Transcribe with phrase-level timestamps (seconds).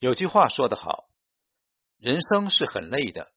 [0.00, 1.08] 有句话说得好，
[1.98, 3.32] 人生是很累的，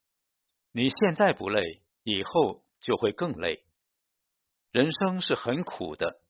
[0.71, 3.65] 你现在不累，以后就会更累。
[4.71, 6.21] 人生是很苦的，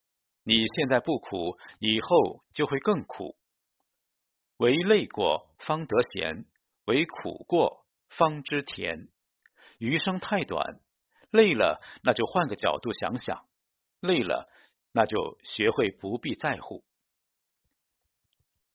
[0.45, 3.35] 你现在不苦，以后就会更苦。
[4.55, 6.45] 唯累过方得闲，
[6.85, 9.09] 唯苦过方知甜。
[9.79, 10.79] 余生太短，
[11.29, 13.45] 累了那就换个角度想想，
[13.99, 14.49] 累了
[14.93, 16.85] 那就学会不必在乎。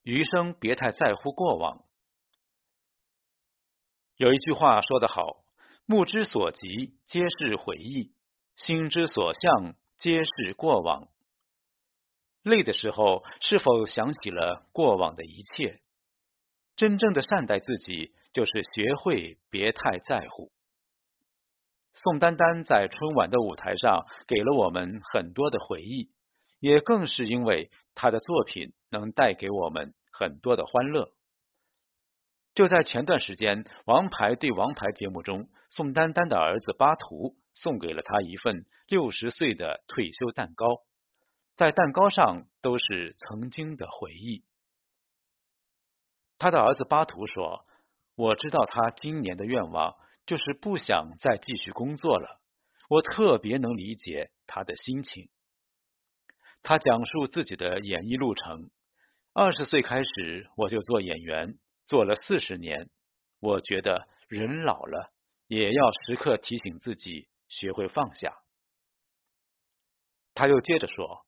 [0.06, 1.84] 余生别太在乎过往。
[4.14, 5.42] 有一句话说得好
[5.84, 8.14] ：“目之所及皆是回忆，
[8.54, 11.08] 心之所向皆是过往。”
[12.44, 15.80] 累的时候，是否想起了过往的一切？
[16.76, 20.52] 真正的善待自己，就是学会别太在乎。
[21.94, 26.12] 宋丹丹在春晚的舞台上给了我们很多的回忆。
[26.58, 31.12] 也更是因为他的作品能带给我们很多的欢乐。
[32.54, 40.66] 就在前段时间，《王牌对王牌》节目中，宋丹丹的儿子巴图送给了他一份六十岁的退休蛋糕，
[41.54, 44.42] 在蛋糕上都是曾经的回忆。
[46.38, 47.66] 他的儿子巴图说
[48.16, 52.40] ：“我知道他今年的愿望就是不想再继续工作了，
[52.88, 55.28] 我特别能理解他的心情。”
[56.62, 58.70] 他讲述自己的演艺路程。
[59.32, 62.88] 二十岁开始，我就做演员，做了四十年。
[63.38, 65.12] 我觉得人老了，
[65.46, 68.34] 也要时刻提醒自己学会放下。
[70.34, 71.26] 他又接着说：“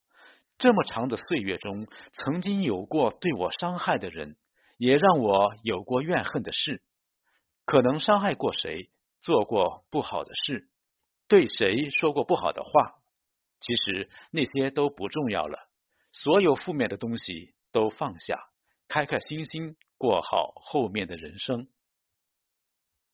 [0.58, 4.36] 这么长的岁月中，曾经有过对我伤害的人，
[4.76, 6.82] 也让我有过怨恨的事。
[7.64, 8.90] 可能伤害过谁，
[9.20, 10.68] 做过不好的事，
[11.28, 12.94] 对谁说过不好的话。”
[13.60, 15.68] 其实那些都不重要了，
[16.12, 18.38] 所有负面的东西都放下，
[18.88, 21.68] 开开心心过好后面的人生。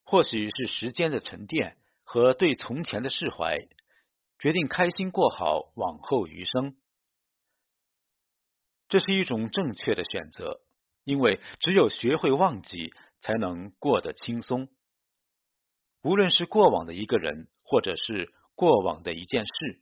[0.05, 3.57] 或许是时间的沉淀和对从前的释怀，
[4.39, 6.77] 决定开心过好往后余生。
[8.89, 10.61] 这是一种正确的选择，
[11.05, 14.69] 因为只有学会忘记，才能过得轻松。
[16.03, 19.81] 无论是过往的一个人，或者是过往的一件事。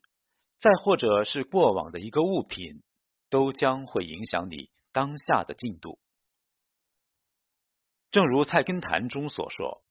[0.63, 2.85] 再或者是过往的一个物品，
[3.31, 5.99] 都将会影响你当下的进度。
[8.13, 9.83] 正如《菜根谭》中所说：“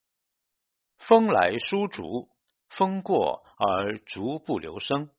[0.97, 2.29] 风来疏竹，
[2.69, 5.09] 风过而竹不留声；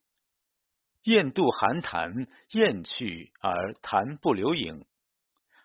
[1.02, 4.86] 雁渡寒潭，雁去而潭不留影。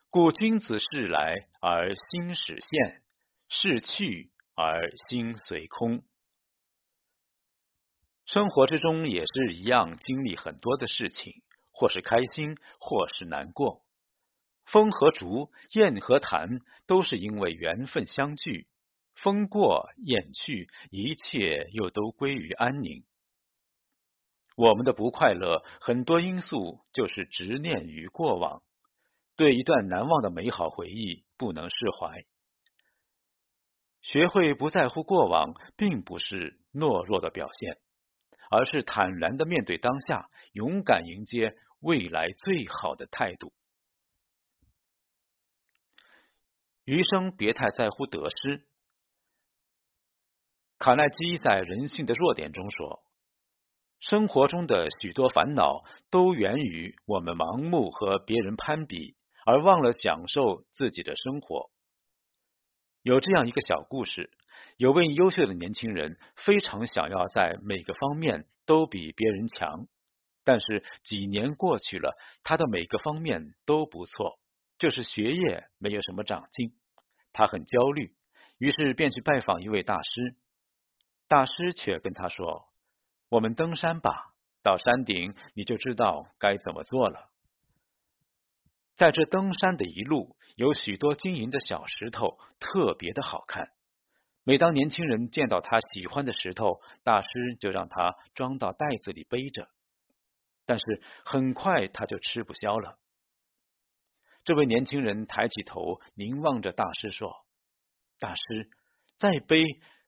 [0.09, 3.03] 故君子事来而心始现，
[3.47, 6.03] 事去而心随空。”
[8.28, 11.34] 生活之中也是一样，经历很多的事情，
[11.72, 13.84] 或是开心，或是难过。
[14.66, 18.68] 风和竹，雁和潭，都是因为缘分相聚。
[19.16, 23.06] 风过雁去，一切又都归于安宁。
[24.58, 28.62] 我们的不快乐，很多因素就是执念于过往，
[29.38, 32.26] 对一段难忘的美好回忆不能释怀。
[34.02, 37.78] 学会不在乎过往，并不是懦弱的表现。
[38.50, 43.53] 而是坦然的面对当下，勇敢迎接未来最好的态度。
[46.85, 48.66] 余生别太在乎得失。
[50.80, 53.03] 卡耐基在《人性的弱点》中说
[54.00, 61.72] ：“生活中的许多烦恼都源于我们盲目和别人攀比，而忘了享受自己的生活。”
[63.02, 64.31] 有这样一个小故事。
[64.78, 69.88] 有位优秀的年轻人，非常想要在每个方面都比别人强，
[70.44, 74.40] 但是几年过去了，他的每个方面都不错，
[74.78, 76.74] 就是学业没有什么长进。
[77.34, 78.16] 他很焦虑，
[78.60, 80.36] 于是便去拜访一位大师。
[81.28, 82.70] 大师却跟他说
[83.30, 87.30] ：“我们登山吧，到山顶你就知道该怎么做了。”
[88.96, 93.72] 在这登山的一路，有许多晶莹的小石头，特别的好看。
[94.47, 97.28] 每当年轻人见到他喜欢的石头，大师
[97.59, 99.67] 就让他装到袋子里背着。
[100.66, 102.97] 但是很快他就吃不消了。
[104.46, 107.46] 这位年轻人抬起头，凝望着大师说
[108.20, 108.70] ：“大师，
[109.17, 109.66] 再背，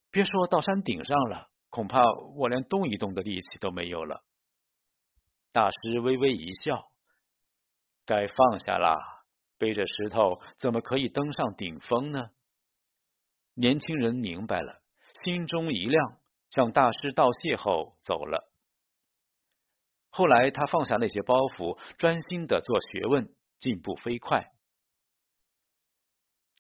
[0.10, 2.02] 别说到山顶上了，恐怕
[2.38, 4.24] 我连动一动的力气都没有了。”
[5.52, 6.90] 大师微微一笑
[8.08, 8.96] ：“该放下啦，
[9.58, 12.30] 背着石头怎么可以登上顶峰呢？”
[13.60, 14.82] 年轻人明白了，
[15.22, 16.18] 心中一亮，
[16.50, 18.50] 向大师道谢后走了。
[20.10, 24.50] 后来他放下那些包袱，专心的做学问，进步飞快。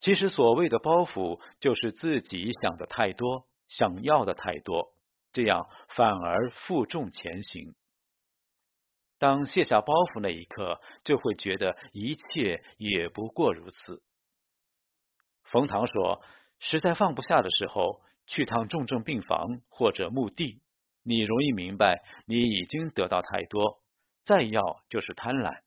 [0.01, 4.93] 其实所谓的包袱，就是自己想的太多，想要的太多，
[5.31, 7.75] 这样反而负重前行。
[9.19, 14.03] 当卸下包袱那一刻，就会觉得一切也不过如此。
[15.43, 16.21] 冯唐说
[16.59, 20.61] ：“实在放不下的时候，去趟重症病房或者墓地，
[21.03, 23.81] 你容易明白，你已经得到太多，
[24.23, 25.61] 再要就是贪婪。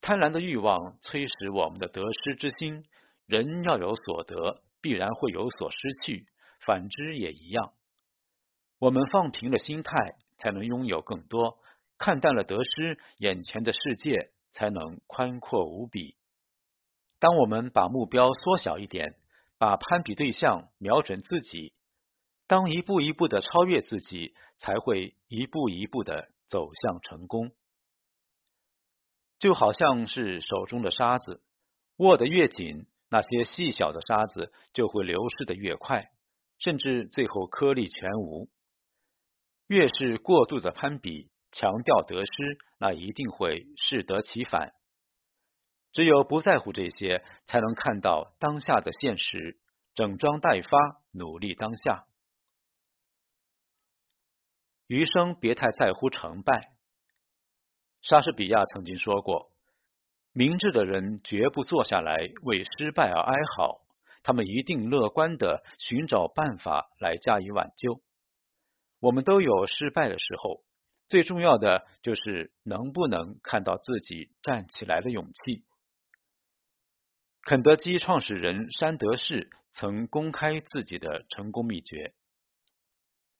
[0.00, 2.84] 贪婪的欲望催使我们的得失之心。
[3.26, 6.26] 人要有所得，必然会有所失去，
[6.60, 7.74] 反之也一样。
[8.78, 9.92] 我们放平了心态。”
[10.40, 11.58] 才能拥有更多，
[11.98, 16.16] 看淡了得失，眼前的世界才能宽阔无比。
[17.20, 19.14] 当我们把目标缩小一点，
[19.58, 21.74] 把攀比对象瞄准自己，
[22.46, 27.52] 当一步一步的超越自己，才会一步一步的走向成功。
[29.38, 31.42] 就好像是手中的沙子，
[31.98, 36.10] 握得越紧，那些细小的沙子就会流失的越快，
[36.58, 38.48] 甚至最后颗粒全无。
[39.66, 42.32] 越是过度的攀比，强调得失，
[42.78, 44.72] 那一定会适得其反。
[45.92, 49.58] 只有不在乎这些，才能看到当下的现实，
[49.94, 52.06] 整装待发，努力当下。
[54.86, 56.72] 余生别太在乎成败。
[58.02, 59.52] 莎士比亚曾经说过
[60.32, 63.82] ：“明智的人绝不坐下来为失败而哀嚎，
[64.22, 68.00] 他们一定乐观的寻找办法来加以挽救。”
[69.00, 70.62] 我们都有失败的时候，
[71.08, 75.64] 最重要的就是能不能看到自己站起来的勇气。
[77.42, 82.12] 肯德基创始人山德士曾公开自己的成功秘诀：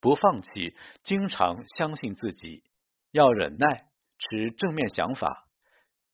[0.01, 2.65] 不放弃，经常相信自己，
[3.11, 3.89] 要忍耐，
[4.19, 5.47] 持正面想法。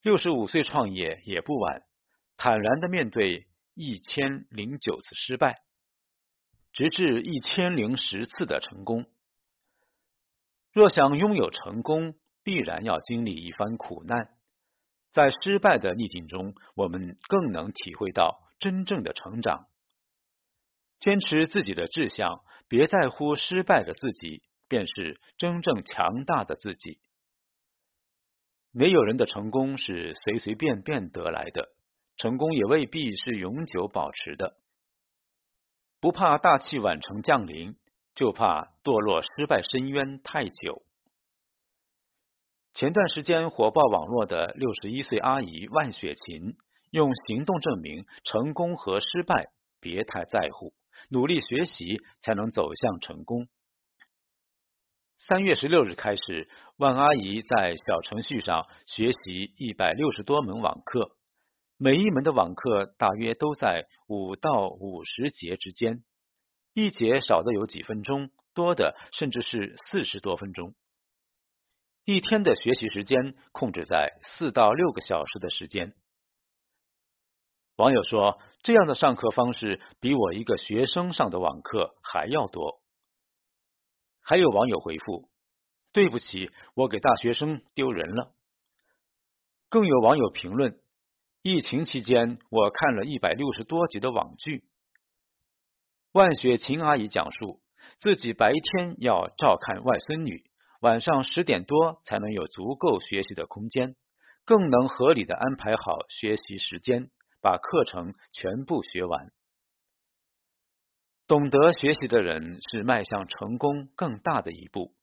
[0.02, 1.84] 六十五岁创业也不晚，
[2.36, 5.62] 坦然的面对一千零九次失败，
[6.72, 9.06] 直至一千零十次的成功。
[10.72, 14.35] 若想拥有成功，必然要经历一番苦难。
[15.16, 19.64] 在失败的逆境中，我们更能体会到真正的成长。
[20.98, 27.00] 坚持自己的志向，别在乎失败的自己，便是真正强大的自己。
[28.72, 31.70] 没有人的成功是随随便便得来的，
[32.18, 34.58] 成功也未必是永久保持的。
[35.98, 37.78] 不怕大器晚成降临。
[38.16, 40.85] 就怕堕落失败深渊太久。
[42.76, 46.58] 前段时间火爆网络的六十一岁阿姨万雪琴，
[46.90, 49.46] 用行动证明成功和失败
[49.80, 50.74] 别太在乎，
[51.08, 53.48] 努力学习才能走向成功。
[55.16, 61.16] 三月十六日开始，万阿姨在小程序上学习一百六十多门网课，
[61.78, 66.04] 每一门的网课大约都在五到五十节之间。
[66.74, 70.74] 一节少的有几分钟，多的甚至是四十多分钟。
[72.06, 75.92] 一天的学习时间控制在四到六个小时的时间。
[77.74, 82.80] 网友说，这样的上课方式比我一个学生上的网课还要多。
[84.20, 85.28] 还有网友回复
[85.92, 88.32] ：“对不起，我给大学生丢人了。”
[89.68, 90.78] 更有网友评论
[91.42, 94.62] ：“疫情期间，我看了一百六十多集的网剧。”
[96.14, 97.60] 万雪琴阿姨讲述，
[97.98, 100.48] 自己白天要照看外孙女，
[100.80, 103.96] 晚上十点多才能有足够学习的空间，
[104.44, 109.32] 更能合理的安排好学习时间，把课程全部学完。
[111.26, 114.94] 懂得学习的人是迈向成功更大的一步，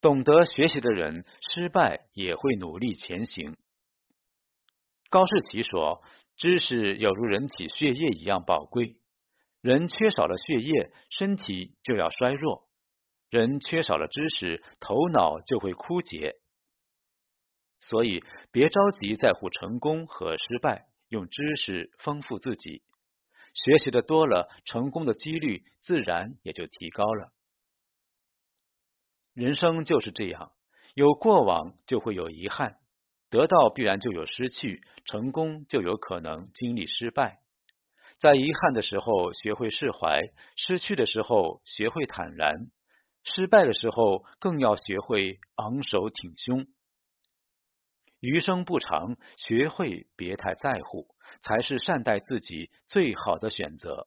[0.00, 3.56] 懂得学习的人，失败也会努力前行。
[5.08, 6.02] 高士奇说
[6.36, 8.96] ：“知识有如人体血液一样宝贵。”
[9.60, 12.68] 人缺少了血液，身体就要衰弱；
[13.30, 16.34] 人缺少了知识，头脑就会枯竭。
[17.78, 22.82] 所以，别着急在乎成功和失败，用知识丰富自己，
[23.54, 27.32] 学习的多了，成功的几率自然也就提高了。
[29.32, 30.52] 人生就是这样，
[30.94, 32.78] 有过往就会有遗憾，
[33.30, 37.38] 得到必然就有失去，成功就有可能经历失败。
[38.18, 40.20] 在遗憾的时候学会释怀，
[40.56, 42.66] 失去的时候学会坦然，
[43.22, 46.66] 失败的时候更要学会昂首挺胸。
[48.20, 51.08] 余生不长，学会别太在乎，
[51.42, 54.06] 才是善待自己最好的选择。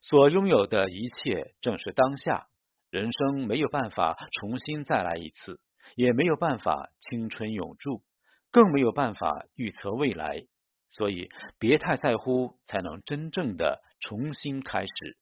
[0.00, 2.46] 所拥有的一切正是当下，
[2.88, 5.60] 人生没有办法重新再来一次，
[5.96, 8.02] 也没有办法青春永驻，
[8.50, 10.46] 更没有办法预测未来。
[10.88, 15.18] 所以别太在乎，才能真正的重新开始。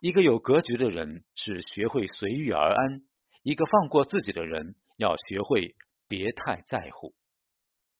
[0.00, 3.02] 一个有格局的人是学会随遇而安，
[3.42, 5.74] 一个放过自己的人要学会
[6.06, 7.14] 别太在乎。